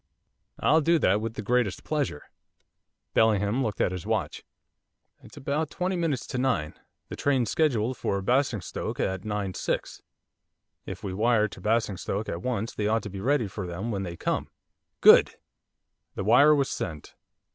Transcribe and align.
'I'll 0.57 0.81
do 0.81 0.97
that 0.97 1.21
with 1.21 1.35
the 1.35 1.43
greatest 1.43 1.83
pleasure.' 1.83 2.31
Bellingham 3.13 3.61
looked 3.61 3.79
at 3.79 3.91
his 3.91 4.03
watch. 4.03 4.43
'It's 5.21 5.37
about 5.37 5.69
twenty 5.69 5.95
minutes 5.95 6.25
to 6.25 6.39
nine. 6.39 6.73
The 7.09 7.15
train's 7.15 7.51
scheduled 7.51 7.95
for 7.95 8.19
Basingstoke 8.23 8.99
at 8.99 9.21
9.6. 9.21 10.01
If 10.87 11.03
we 11.03 11.13
wire 11.13 11.47
to 11.49 11.61
Basingstoke 11.61 12.29
at 12.29 12.41
once 12.41 12.73
they 12.73 12.87
ought 12.87 13.03
to 13.03 13.11
be 13.11 13.21
ready 13.21 13.47
for 13.47 13.67
them 13.67 13.91
when 13.91 14.01
they 14.01 14.17
come.' 14.17 14.49
'Good!' 15.01 15.35
The 16.15 16.23
wire 16.23 16.55
was 16.55 16.71
sent. 16.71 17.13